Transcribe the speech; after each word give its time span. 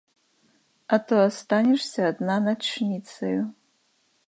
А 0.95 0.97
то 1.09 1.15
астанешся 1.27 1.99
адна 2.13 2.35
начніцаю. 2.49 3.39